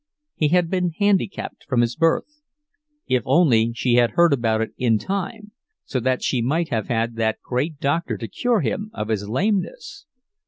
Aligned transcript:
He 0.33 0.47
had 0.47 0.67
been 0.71 0.93
handicapped 0.97 1.63
from 1.67 1.81
his 1.81 1.95
birth. 1.95 2.41
If 3.05 3.21
only 3.23 3.71
she 3.75 3.97
had 3.97 4.13
heard 4.13 4.33
about 4.33 4.59
it 4.61 4.71
in 4.75 4.97
time, 4.97 5.51
so 5.85 5.99
that 5.99 6.23
she 6.23 6.41
might 6.41 6.69
have 6.69 6.87
had 6.87 7.17
that 7.17 7.37
great 7.43 7.77
doctor 7.79 8.17
to 8.17 8.27
cure 8.27 8.61
him 8.61 8.89
of 8.95 9.09
his 9.09 9.29
lameness! 9.29 10.07